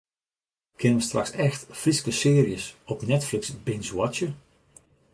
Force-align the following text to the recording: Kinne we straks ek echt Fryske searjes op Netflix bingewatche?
Kinne 0.79 0.95
we 0.99 1.03
straks 1.07 1.31
ek 1.33 1.41
echt 1.47 1.67
Fryske 1.81 2.11
searjes 2.21 2.65
op 2.91 2.99
Netflix 3.11 3.43
bingewatche? 3.65 4.27